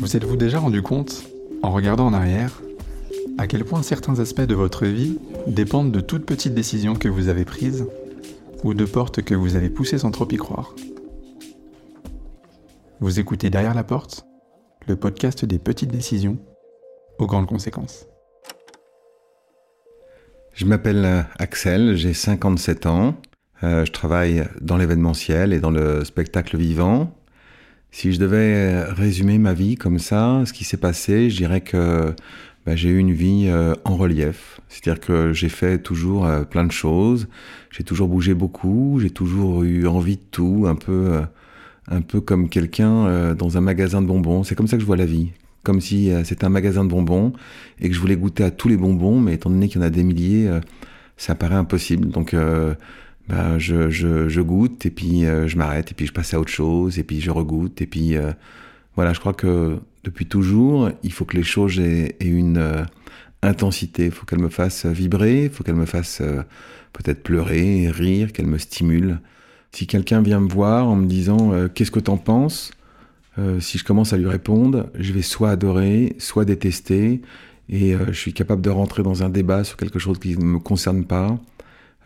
[0.00, 1.24] Vous êtes-vous déjà rendu compte,
[1.62, 2.62] en regardant en arrière,
[3.36, 7.28] à quel point certains aspects de votre vie dépendent de toutes petites décisions que vous
[7.28, 7.86] avez prises
[8.64, 10.74] ou de portes que vous avez poussées sans trop y croire?
[13.00, 14.24] Vous écoutez Derrière la porte,
[14.88, 16.38] le podcast des petites décisions
[17.18, 18.06] aux grandes conséquences.
[20.54, 23.16] Je m'appelle Axel, j'ai 57 ans.
[23.62, 27.12] Euh, je travaille dans l'événementiel et dans le spectacle vivant.
[27.92, 32.14] Si je devais résumer ma vie comme ça, ce qui s'est passé, je dirais que
[32.64, 34.60] bah, j'ai eu une vie euh, en relief.
[34.68, 37.26] C'est-à-dire que j'ai fait toujours euh, plein de choses,
[37.70, 41.20] j'ai toujours bougé beaucoup, j'ai toujours eu envie de tout, un peu,
[41.88, 44.44] un peu comme quelqu'un dans un magasin de bonbons.
[44.44, 45.30] C'est comme ça que je vois la vie.
[45.62, 47.32] Comme si c'était un magasin de bonbons
[47.80, 49.86] et que je voulais goûter à tous les bonbons, mais étant donné qu'il y en
[49.86, 50.50] a des milliers,
[51.16, 52.08] ça paraît impossible.
[52.08, 52.34] Donc
[53.30, 56.98] bah, je, goûte et puis euh, je m'arrête et puis je passe à autre chose
[56.98, 58.32] et puis je regoute et puis euh,
[58.96, 62.82] voilà, je crois que depuis toujours, il faut que les choses aient, une euh,
[63.42, 66.22] intensité, il faut qu'elles me fassent vibrer, il faut qu'elles me fassent
[66.92, 69.20] peut-être pleurer, rire, qu'elles me stimulent.
[69.70, 72.72] Si quelqu'un vient me voir en me disant qu'est-ce que t'en penses,
[73.60, 77.22] si je commence à lui répondre, je vais soit adorer, soit détester,
[77.70, 80.58] et je suis capable de rentrer dans un débat sur quelque chose qui ne me
[80.58, 81.38] concerne pas.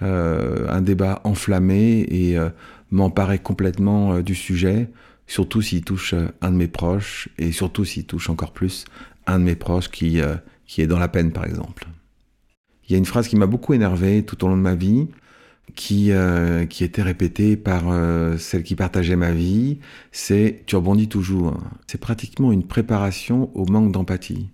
[0.04, 2.50] Euh, un débat enflammé et euh,
[2.90, 4.90] m'emparer complètement euh, du sujet,
[5.26, 8.84] surtout s'il touche un de mes proches et surtout s'il touche encore plus
[9.26, 10.20] un de mes proches qui,
[10.66, 11.86] qui est dans la peine, par exemple.
[12.86, 15.08] Il y a une phrase qui m'a beaucoup énervé tout au long de ma vie,
[15.74, 16.12] qui,
[16.68, 17.84] qui était répétée par
[18.38, 19.78] celle qui partageait ma vie,
[20.12, 21.56] c'est tu rebondis toujours.
[21.86, 24.50] C'est pratiquement une préparation au manque d'empathie.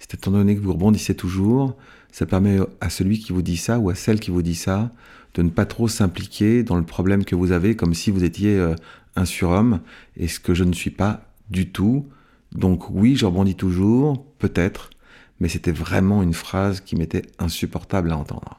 [0.00, 1.76] C'est étant donné que vous rebondissez toujours,
[2.10, 4.90] ça permet à celui qui vous dit ça ou à celle qui vous dit ça
[5.34, 8.58] de ne pas trop s'impliquer dans le problème que vous avez comme si vous étiez
[8.58, 8.74] euh,
[9.14, 9.80] un surhomme
[10.16, 12.06] et ce que je ne suis pas du tout.
[12.52, 14.90] Donc oui, je rebondis toujours, peut-être,
[15.38, 18.58] mais c'était vraiment une phrase qui m'était insupportable à entendre.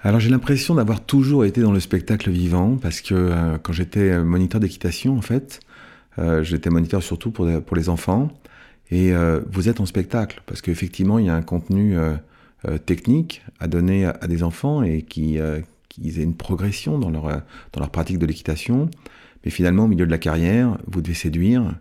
[0.00, 4.22] Alors j'ai l'impression d'avoir toujours été dans le spectacle vivant parce que euh, quand j'étais
[4.22, 5.60] moniteur d'équitation en fait,
[6.18, 8.28] euh, j'étais moniteur surtout pour, pour les enfants
[8.92, 12.12] et euh, vous êtes en spectacle, parce qu'effectivement, il y a un contenu euh,
[12.68, 17.24] euh, technique à donner à, des enfants et qu'ils aient une progression dans leur,
[17.72, 18.90] dans leur pratique de l'équitation.
[19.46, 21.74] Mais finalement, au milieu de la carrière, vous devez séduire.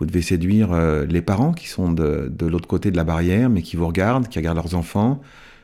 [0.00, 0.74] Vous devez séduire
[1.06, 4.28] les parents qui sont de, de l'autre côté de la barrière, mais qui vous regardent,
[4.28, 5.20] qui regardent leurs enfants.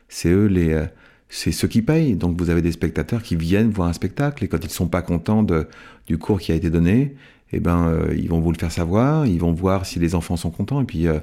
[0.08, 0.84] C'est eux les,
[1.30, 2.16] c'est ceux qui payent.
[2.16, 4.88] Donc vous avez des spectateurs qui viennent voir un spectacle et quand ils ne sont
[4.88, 5.44] pas contents
[6.06, 7.14] du cours qui a été donné,
[7.52, 10.36] eh ben, euh, ils vont vous le faire savoir, ils vont voir si les enfants
[10.36, 10.80] sont contents.
[10.80, 11.20] Et puis, euh,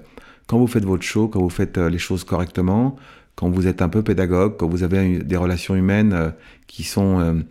[0.48, 2.96] quand vous faites votre show, quand vous faites euh, les choses correctement,
[3.36, 6.34] quand vous êtes un peu pédagogue, quand vous avez des relations humaines
[6.68, 7.42] qui sont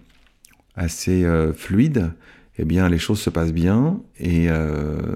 [0.77, 2.13] assez fluides,
[2.59, 4.49] eh bien, les choses se passent bien et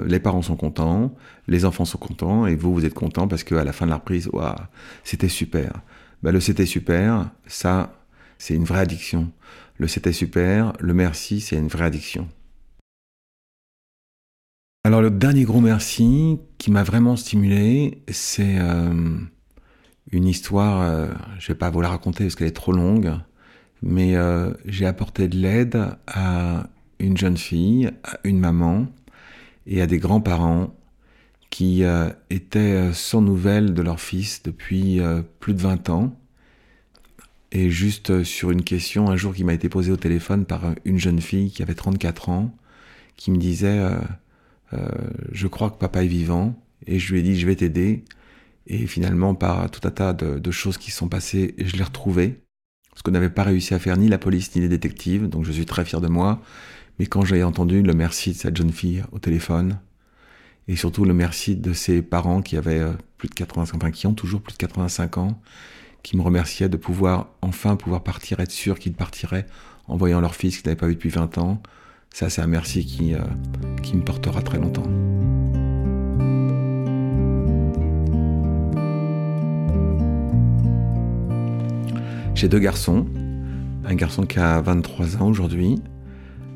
[0.07, 1.15] les parents sont contents,
[1.47, 3.97] les enfants sont contents et vous, vous êtes content parce qu'à la fin de la
[3.97, 4.55] reprise, waouh,
[5.05, 5.75] c'était super.
[6.23, 7.95] Bah, le c'était super, ça,
[8.39, 9.31] c'est une vraie addiction.
[9.77, 12.29] Le c'était super, le merci, c'est une vraie addiction.
[14.85, 19.17] Alors le dernier gros merci qui m'a vraiment stimulé, c'est euh,
[20.11, 21.07] une histoire, euh,
[21.39, 23.13] je vais pas vous la raconter parce qu'elle est trop longue,
[23.81, 26.67] mais euh, j'ai apporté de l'aide à
[26.99, 28.89] une jeune fille, à une maman
[29.69, 30.75] et à des grands-parents
[31.51, 31.85] qui
[32.31, 35.01] étaient sans nouvelles de leur fils depuis
[35.39, 36.17] plus de 20 ans.
[37.53, 40.99] Et juste sur une question, un jour qui m'a été posée au téléphone par une
[40.99, 42.57] jeune fille qui avait 34 ans,
[43.17, 43.81] qui me disait
[45.33, 46.55] je crois que papa est vivant,
[46.87, 48.05] et je lui ai dit, je vais t'aider.
[48.67, 52.43] Et finalement, par tout un tas de, choses qui sont passées, je l'ai retrouvé.
[52.95, 55.53] Ce qu'on n'avait pas réussi à faire ni la police ni les détectives, donc je
[55.53, 56.43] suis très fier de moi.
[56.99, 59.79] Mais quand j'ai entendu le merci de cette jeune fille au téléphone,
[60.69, 64.07] et surtout le merci de ses parents qui avaient euh, plus de 85, enfin qui
[64.07, 65.41] ont toujours plus de 85 ans,
[66.03, 69.47] qui me remerciaient de pouvoir enfin pouvoir partir, être sûr qu'ils partiraient
[69.89, 71.63] en voyant leur fils qu'ils n'avaient pas vu depuis 20 ans,
[72.13, 73.21] ça, c'est un merci qui, euh,
[73.83, 74.87] qui me portera très longtemps.
[82.35, 83.07] J'ai deux garçons.
[83.85, 85.83] Un garçon qui a 23 ans aujourd'hui,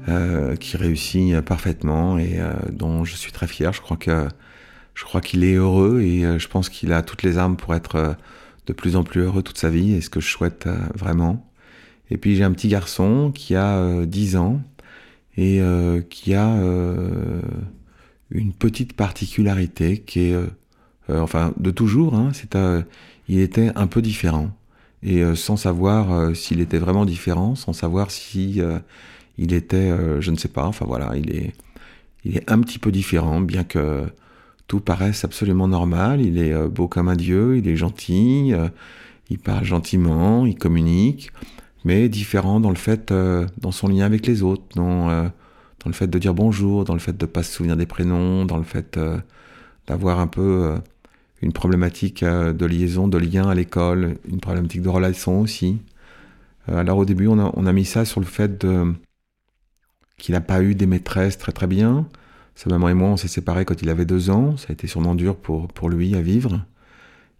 [0.09, 3.73] euh, qui réussit parfaitement et euh, dont je suis très fier.
[3.73, 3.99] Je crois
[4.95, 8.17] je crois qu'il est heureux et je pense qu'il a toutes les armes pour être
[8.67, 11.47] de plus en plus heureux toute sa vie et ce que je souhaite vraiment.
[12.11, 14.63] Et puis j'ai un petit garçon qui a 10 ans
[15.37, 17.41] et euh, qui a euh,
[18.31, 20.47] une petite particularité qui est, euh,
[21.09, 22.57] enfin, de toujours, hein, c'est,
[23.29, 24.51] il était un peu différent
[25.03, 28.61] et sans savoir s'il était vraiment différent, sans savoir si
[29.39, 31.53] il était, je ne sais pas, enfin voilà, il est,
[32.25, 34.07] il est un petit peu différent, bien que
[34.67, 36.21] tout paraisse absolument normal.
[36.21, 38.69] Il est euh, beau comme un dieu, il est gentil, euh,
[39.31, 41.31] il parle gentiment, il communique,
[41.87, 45.93] mais différent dans le fait, euh, dans son lien avec les autres, dans, dans le
[45.93, 48.59] fait de dire bonjour, dans le fait de ne pas se souvenir des prénoms, dans
[48.59, 48.99] le fait
[49.87, 50.75] d'avoir un peu
[51.43, 55.79] une problématique de liaison, de lien à l'école, une problématique de relation aussi.
[56.69, 58.67] alors au début, on a, on a mis ça sur le fait
[60.19, 62.07] qu'il n'a pas eu des maîtresses très très bien.
[62.57, 64.57] Sa maman et moi, on s'est séparés quand il avait deux ans.
[64.57, 66.65] Ça a été sûrement dur pour, pour lui à vivre.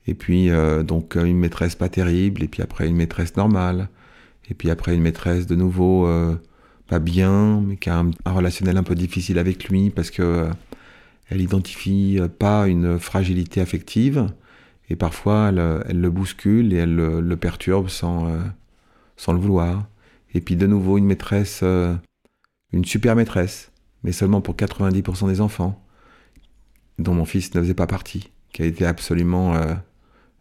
[0.07, 3.89] Et puis, euh, donc, une maîtresse pas terrible, et puis après, une maîtresse normale.
[4.51, 6.37] Et puis après, une maîtresse de nouveau euh,
[6.89, 10.51] pas bien, mais qui a un, relationnel un peu difficile avec lui parce que euh,
[11.29, 14.29] elle identifie pas une fragilité affective.
[14.89, 18.31] Et parfois, elle, elle le bouscule et elle le, perturbe sans,
[19.17, 19.89] sans le vouloir.
[20.35, 21.65] Et puis, de nouveau, une maîtresse
[22.73, 23.71] une super maîtresse,
[24.03, 25.83] mais seulement pour 90% des enfants,
[26.99, 29.75] dont mon fils ne faisait pas partie, qui a été absolument euh,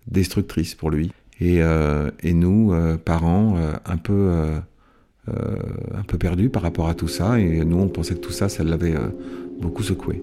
[0.07, 1.11] destructrice pour lui.
[1.41, 4.31] Et, euh, nous, euh, parents, un peu,
[6.07, 8.63] peu perdus par rapport à tout ça, et nous, on pensait que tout ça, ça
[8.63, 8.95] l'avait
[9.59, 10.21] beaucoup secoué.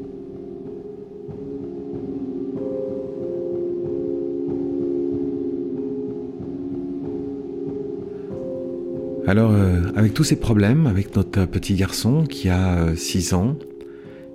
[9.33, 13.57] Alors, euh, avec tous ces problèmes, avec notre petit garçon qui a 6 euh, ans,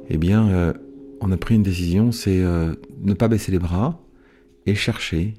[0.10, 0.74] eh bien, euh,
[1.20, 4.00] on a pris une décision, c'est ne pas baisser les bras
[4.66, 5.34] et chercher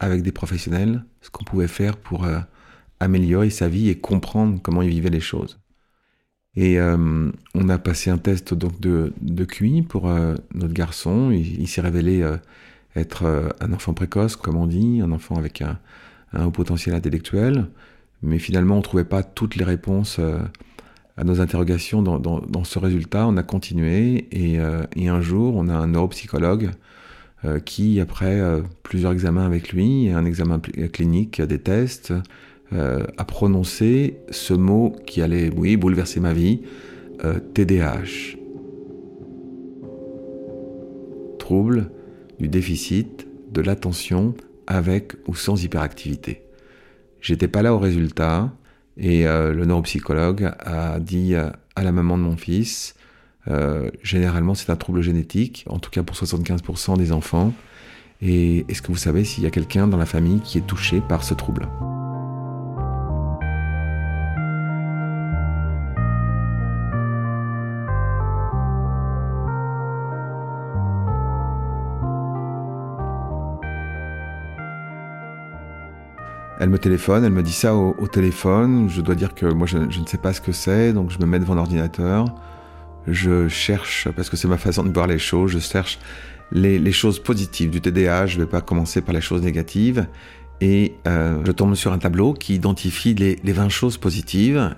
[0.00, 2.26] avec des professionnels ce qu'on pouvait faire pour
[3.00, 5.58] améliorer sa vie et comprendre comment il vivait les choses.
[6.56, 9.12] Et on a passé un test donc de,
[9.44, 10.08] QI pour
[10.54, 11.30] notre garçon.
[11.30, 12.28] Il, s'est révélé
[12.94, 15.78] être un enfant précoce, comme on dit, un enfant avec un
[16.44, 17.68] haut potentiel intellectuel.
[18.24, 20.38] Mais finalement, on ne trouvait pas toutes les réponses euh,
[21.16, 23.26] à nos interrogations dans, ce résultat.
[23.26, 26.70] On a continué euh, et, un jour, on a un neuropsychologue euh,
[27.64, 28.40] qui, après
[28.82, 30.60] plusieurs examens avec lui, un examen
[30.92, 32.14] clinique, des tests,
[32.72, 36.62] a prononcé ce mot qui allait, oui, bouleverser ma vie,
[37.54, 38.36] TDAH.
[41.38, 41.90] Trouble
[42.38, 44.34] du déficit de l'attention
[44.66, 46.42] avec ou sans hyperactivité.
[47.20, 48.52] J'étais pas là au résultat
[48.96, 52.94] et euh, le neuropsychologue a dit euh, à la maman de mon fils,
[53.48, 57.52] euh, généralement c'est un trouble génétique, en tout cas pour 75% des enfants.
[58.22, 61.00] Et est-ce que vous savez s'il y a quelqu'un dans la famille qui est touché
[61.00, 61.68] par ce trouble?
[76.60, 78.88] Elle me téléphone, elle me dit ça au, téléphone.
[78.88, 81.26] Je dois dire que moi, je, ne sais pas ce que c'est, donc je me
[81.26, 82.26] mets devant l'ordinateur.
[83.06, 85.98] Je cherche, parce que c'est ma façon de voir les choses, je cherche
[86.52, 88.26] les, choses positives du TDA.
[88.26, 90.06] Je ne vais pas commencer par les choses négatives.
[90.60, 94.74] Et euh, je tombe sur un tableau qui identifie les, les 20 choses positives.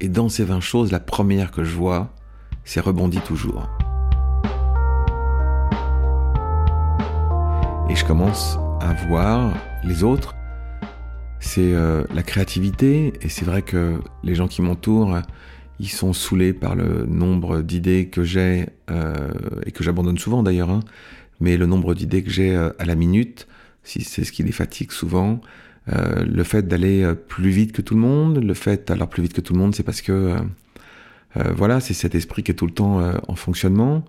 [0.00, 2.12] Et dans ces 20 choses, la première que je vois,
[2.64, 3.68] c'est rebondit toujours.
[7.90, 9.52] Et je commence à voir
[9.84, 10.34] les autres
[11.40, 13.12] c'est euh, la créativité.
[13.22, 15.18] Et c'est vrai que les gens qui m'entourent,
[15.80, 19.30] ils sont saoulés par le nombre d'idées que j'ai, euh,
[19.66, 20.80] et que j'abandonne souvent d'ailleurs, hein.
[21.40, 23.46] mais le nombre d'idées que j'ai euh, à la minute,
[23.84, 25.40] si c'est ce qui les fatigue souvent.
[25.86, 29.40] le fait d'aller plus vite que tout le monde, le fait d'aller plus vite que
[29.40, 30.36] tout le monde, c'est parce que
[31.34, 34.04] voilà, c'est cet esprit qui est tout le temps en fonctionnement.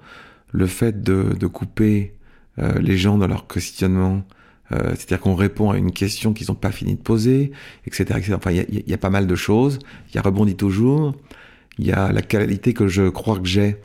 [0.51, 2.15] Le fait de, de couper
[2.57, 4.25] les gens dans leur questionnement,
[4.71, 7.51] euh, c'est-à-dire qu'on répond à une question qu'ils n'ont pas fini de poser,
[7.85, 8.03] etc.
[8.17, 8.33] etc.
[8.35, 9.79] Enfin, il y, a pas mal de choses.
[10.09, 11.15] Il y a rebondi toujours.
[11.79, 13.77] Il y a la qualité que je crois que j'ai,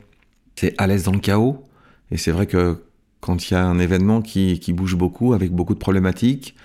[0.57, 1.63] c'est à l'aise dans le chaos.
[2.11, 2.83] Et c'est vrai que
[3.21, 6.55] quand il y a un événement qui, qui, bouge beaucoup, avec beaucoup de problématiques,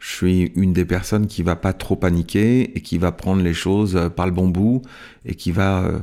[0.00, 3.54] je suis une des personnes qui va pas trop paniquer et qui va prendre les
[3.54, 4.82] choses euh, par le bon bout
[5.24, 6.00] et qui va euh,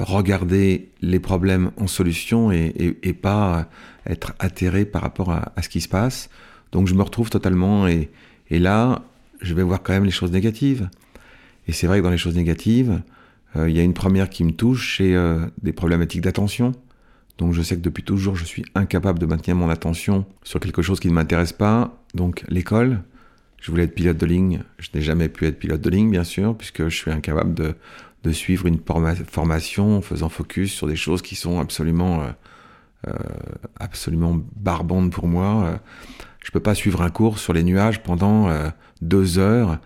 [0.00, 3.68] regarder les problèmes en solution et, et, et pas
[4.04, 6.28] être atterré par rapport à, à, ce qui se passe.
[6.72, 8.10] Donc je me retrouve totalement et,
[8.50, 9.02] là,
[9.40, 10.90] je vais voir quand même les choses négatives.
[11.68, 13.11] Et c'est vrai que dans les choses négatives, euh,
[13.56, 16.72] il y a une première qui me touche, c'est euh, des problématiques d'attention.
[17.38, 20.82] Donc je sais que depuis toujours, je suis incapable de maintenir mon attention sur quelque
[20.82, 21.98] chose qui ne m'intéresse pas.
[22.14, 23.02] Donc l'école,
[23.60, 24.62] je voulais être pilote de ligne.
[24.78, 28.32] Je n'ai jamais pu être pilote de ligne, bien sûr, puisque je suis incapable de,
[28.32, 28.78] suivre une
[29.26, 32.22] formation en faisant focus sur des choses qui sont absolument,
[33.08, 33.12] euh,
[33.80, 35.80] absolument barbantes pour moi.
[36.44, 38.68] Je peux pas suivre un cours sur les nuages pendant euh,
[39.00, 39.78] deux heures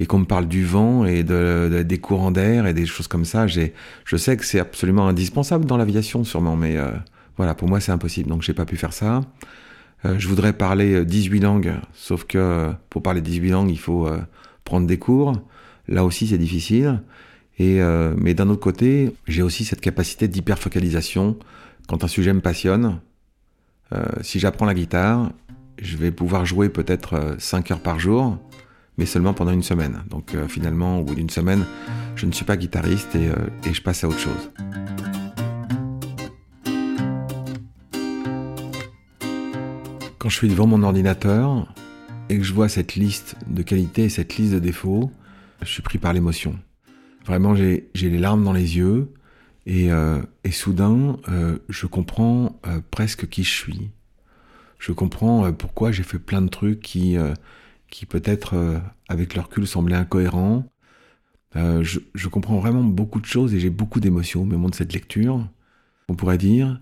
[0.00, 3.24] et qu'on me parle du vent et de, des courants d'air et des choses comme
[3.24, 6.90] ça, je sais que c'est absolument indispensable dans l'aviation sûrement, mais euh,
[7.36, 9.20] voilà, pour moi c'est impossible, donc j'ai pas pu faire ça.
[10.04, 14.08] Euh, je voudrais parler 18 langues, sauf que pour parler 18 langues, il faut
[14.64, 15.32] prendre des cours.
[15.86, 17.02] Là aussi, c'est difficile.
[17.58, 17.80] Et,
[18.16, 21.38] mais d'un autre côté, j'ai aussi cette capacité d'hyperfocalisation.
[21.86, 23.00] Quand un sujet me passionne,
[24.22, 25.30] si j'apprends la guitare,
[25.80, 28.38] je vais pouvoir jouer peut-être 5 heures par jour
[28.96, 30.02] mais seulement pendant une semaine.
[30.08, 31.64] Donc euh, finalement, au bout d'une semaine,
[32.16, 33.34] je ne suis pas guitariste et, euh,
[33.66, 34.50] et je passe à autre chose.
[40.18, 41.72] Quand je suis devant mon ordinateur
[42.30, 45.10] et que je vois cette liste de qualités et cette liste de défauts,
[45.60, 46.58] je suis pris par l'émotion.
[47.26, 49.12] Vraiment, j'ai les larmes dans les yeux
[49.66, 51.16] et, euh, soudain,
[51.68, 52.58] je comprends
[52.90, 53.90] presque qui je suis.
[54.78, 57.16] Je comprends pourquoi j'ai fait plein de trucs qui
[57.94, 60.64] qui peut-être, euh, avec leur recul, semblaient incohérents.
[61.54, 64.92] Euh, je, comprends vraiment beaucoup de choses et j'ai beaucoup d'émotions au moment de cette
[64.92, 65.48] lecture.
[66.08, 66.80] On pourrait dire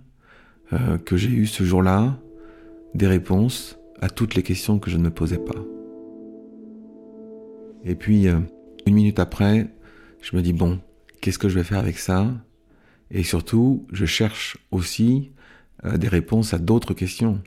[0.73, 2.19] euh, que j'ai eu ce jour-là
[2.95, 5.59] des réponses à toutes les questions que je ne me posais pas.
[7.85, 9.69] Et puis, une minute après,
[10.23, 10.81] je me dis, bon,
[11.21, 12.31] qu'est-ce que je vais faire avec ça?
[13.11, 15.33] Et surtout, je cherche aussi
[15.85, 17.42] des réponses à d'autres questions.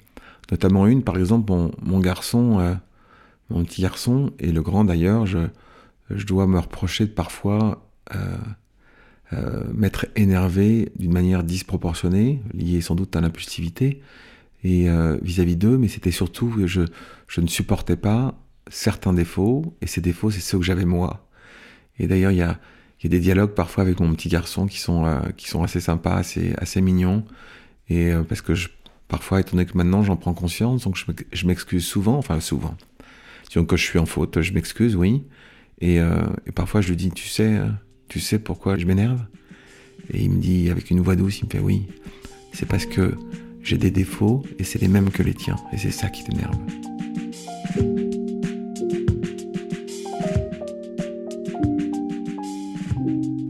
[0.51, 2.77] Notamment une, par exemple, mon garçon
[3.50, 5.40] mon petit garçon, et le grand d'ailleurs, je,
[6.10, 8.38] je dois me reprocher de parfois euh,
[9.34, 14.02] euh, m'être énervé d'une manière disproportionnée, liée sans doute à l'impulsivité,
[14.64, 16.82] et euh, vis-à-vis d'eux, mais c'était surtout que je,
[17.28, 18.36] je ne supportais pas
[18.70, 21.28] certains défauts, et ces défauts, c'est ceux que j'avais moi.
[22.00, 22.60] Et d'ailleurs, il y a,
[23.04, 26.16] y a, des dialogues parfois avec mon petit garçon qui sont, qui sont assez sympas,
[26.16, 27.24] assez, assez mignons,
[27.90, 28.70] et parce que je,
[29.08, 30.98] parfois, étant donné que maintenant j'en prends conscience, donc
[31.32, 32.75] je m'excuse souvent, enfin souvent,
[33.54, 35.24] donc quand je suis en faute, je m'excuse, oui.
[35.84, 37.68] Euh, et, parfois je lui dis, tu sais, euh,
[38.08, 39.22] tu sais pourquoi je m'énerve?
[40.14, 41.88] Et il me dit avec une voix douce, il me fait oui.
[42.54, 43.16] C'est parce que
[43.62, 45.58] j'ai des défauts et c'est les mêmes que les tiens.
[45.74, 46.56] Et c'est ça qui t'énerve.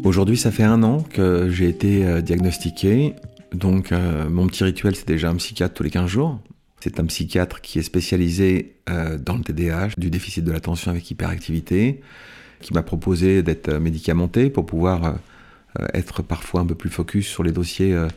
[0.04, 3.16] Aujourd'hui, ça fait un an que j'ai été euh, diagnostiqué.
[3.54, 3.94] Donc,
[4.30, 6.42] mon petit rituel, c'est déjà un psychiatre tous les 15 jours.
[6.86, 11.10] C'est un psychiatre qui est spécialisé euh, dans le TDAH, du déficit de l'attention avec
[11.10, 12.01] hyperactivité,
[12.62, 15.15] qui m'a proposé d'être médicamenté pour pouvoir
[15.80, 18.08] euh, être parfois un peu plus focus sur les dossiers euh,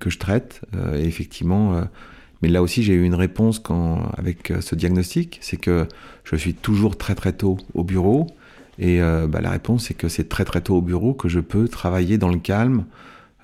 [0.00, 0.62] que je traite.
[0.94, 1.84] et effectivement,
[2.40, 3.62] mais là aussi j'ai eu une réponse
[4.16, 5.86] avec ce diagnostic, c'est que
[6.24, 8.28] je suis toujours très très tôt au bureau.
[8.78, 11.68] Et bah, la réponse c'est que c'est très très tôt au bureau que je peux
[11.68, 12.86] travailler dans le calme,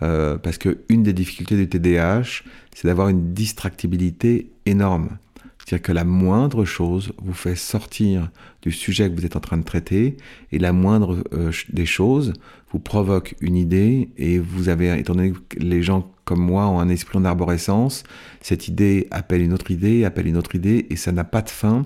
[0.03, 2.43] euh, parce que une des difficultés du TDAH,
[2.75, 5.19] c'est d'avoir une distractibilité énorme.
[5.59, 8.31] C'est-à-dire que la moindre chose vous fait sortir
[8.63, 10.17] du sujet que vous êtes en train de traiter,
[10.53, 12.35] et la moindre euh, des choses
[12.71, 16.79] vous provoque une idée, et vous avez, étant donné que les gens comme moi ont
[16.79, 18.05] un esprit en arborescence,
[18.41, 21.51] cette idée appelle une autre idée, appelle une autre idée, et ça n'a pas de
[21.51, 21.85] fin.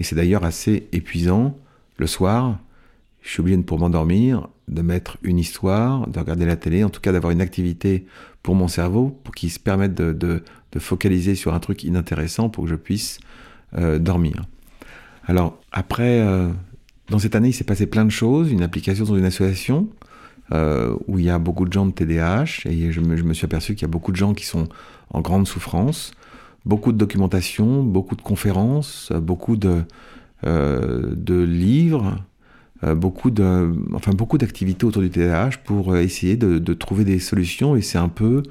[0.00, 1.56] Et c'est d'ailleurs assez épuisant
[1.96, 2.58] le soir.
[3.24, 7.00] Je suis obligé pour m'endormir de mettre une histoire, de regarder la télé, en tout
[7.00, 8.04] cas d'avoir une activité
[8.42, 12.50] pour mon cerveau, pour qu'il se permette de, de, de, focaliser sur un truc inintéressant
[12.50, 13.18] pour que je puisse
[13.78, 14.44] euh, dormir.
[15.24, 16.50] Alors après, euh,
[17.08, 19.88] dans cette année, il s'est passé plein de choses, une application dans une association
[20.52, 23.32] euh, où il y a beaucoup de gens de TDAH, et je me, je me
[23.32, 24.68] suis aperçu qu'il y a beaucoup de gens qui sont
[25.08, 26.12] en grande souffrance,
[26.66, 29.82] beaucoup de documentation, beaucoup de conférences, beaucoup de,
[30.42, 32.18] de livres,
[32.92, 37.76] beaucoup de, enfin beaucoup d'activités autour du TDAH pour euh, essayer de, trouver des solutions
[37.76, 38.42] et c'est un peu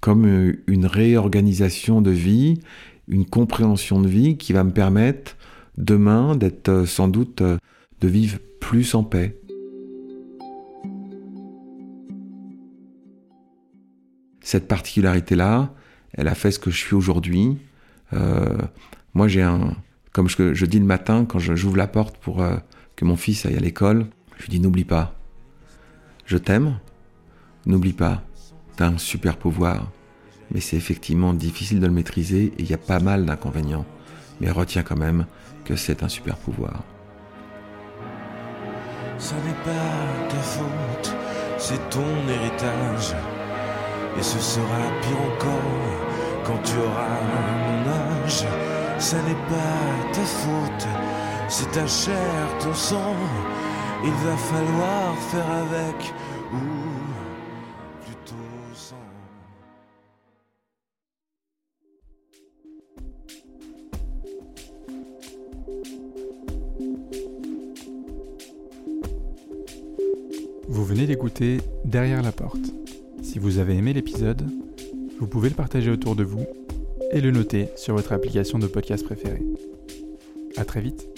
[0.00, 2.60] comme euh, une réorganisation de vie,
[3.08, 5.36] une compréhension de vie qui va me permettre
[5.78, 9.36] demain d'être sans doute de vivre plus en paix.
[14.40, 15.74] Cette particularité-là,
[16.12, 17.58] elle a fait ce que je suis aujourd'hui.
[19.12, 19.76] moi, j'ai un,
[20.12, 22.42] comme je, je, dis le matin quand j'ouvre la porte pour
[22.96, 25.14] que mon fils aille à l'école, je lui dis n'oublie pas.
[26.24, 26.78] Je t'aime,
[27.66, 28.22] n'oublie pas.
[28.76, 29.90] T'as un super pouvoir,
[30.50, 33.86] mais c'est effectivement difficile de le maîtriser et il y a pas mal d'inconvénients.
[34.40, 35.26] Mais retiens quand même
[35.64, 36.82] que c'est un super pouvoir.
[39.18, 41.14] Ça n'est pas ta faute,
[41.58, 43.14] c'est ton héritage.
[44.18, 47.20] Et ce sera pire encore quand tu auras
[47.68, 48.44] mon âge.
[48.98, 50.88] Ça n'est pas ta faute
[51.48, 53.14] c'est ta chair, ton sang,
[54.04, 56.14] il va falloir faire avec
[56.52, 56.56] ou
[58.04, 58.34] plutôt
[58.74, 58.96] sans.
[70.68, 72.58] Vous venez d'écouter Derrière la porte.
[73.22, 74.42] Si vous avez aimé l'épisode,
[75.20, 76.44] vous pouvez le partager autour de vous
[77.12, 79.42] et le noter sur votre application de podcast préférée.
[80.56, 81.15] À très vite.